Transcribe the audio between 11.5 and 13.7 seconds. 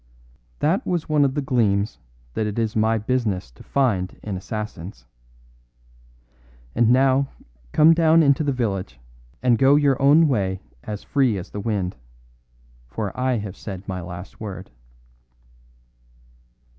the wind; for I have